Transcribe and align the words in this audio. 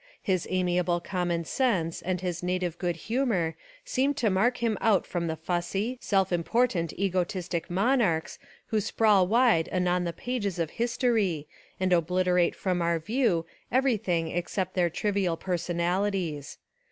His 0.23 0.47
amiable 0.49 0.99
common 0.99 1.45
sense 1.45 2.01
and 2.01 2.21
his 2.21 2.41
native 2.41 2.79
good 2.79 2.95
humour 2.95 3.53
seemed 3.85 4.17
to 4.17 4.31
mark 4.31 4.57
him 4.57 4.75
out 4.81 5.05
from 5.05 5.27
the 5.27 5.35
fussy, 5.35 5.99
self 6.01 6.31
important 6.33 6.91
egotis 6.97 7.47
tic 7.47 7.69
monarchs 7.69 8.39
who 8.69 8.81
sprawl 8.81 9.27
wide 9.27 9.69
anon 9.69 10.05
the 10.05 10.11
pages 10.13 10.57
of 10.57 10.71
history 10.71 11.47
and 11.79 11.93
obliterate 11.93 12.55
from 12.55 12.81
our 12.81 12.97
view 12.97 13.45
every 13.71 13.95
thing 13.97 14.29
except 14.29 14.73
their 14.73 14.89
trivial 14.89 15.37
personalities. 15.37 16.57